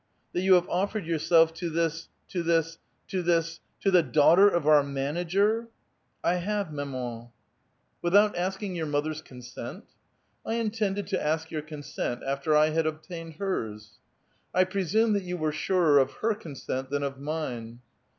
[0.17, 4.49] *' "That vou have offered yourself to this— to this— to this— to the daughter
[4.49, 5.67] of our manager!
[5.95, 9.85] *' I have, mamanJ 46 A VITAL QUESTION." Without asking voiir mother's consent?""
[10.47, 13.99] I intiMided to ask vour consent after I had obtained hers.""
[14.55, 17.81] I i)rcsumo that you were surer of her consent than of mine